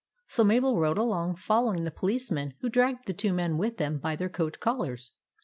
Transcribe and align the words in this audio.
So 0.27 0.43
Mabel 0.43 0.79
rode 0.79 0.97
along, 0.97 1.35
following 1.35 1.83
the 1.83 1.91
police 1.91 2.31
men, 2.31 2.55
who 2.61 2.69
dragged 2.69 3.05
the 3.05 3.13
two 3.13 3.33
men 3.33 3.59
with 3.59 3.77
them 3.77 3.99
by 3.99 4.15
their 4.15 4.29
coat 4.29 4.59
collars. 4.59 5.11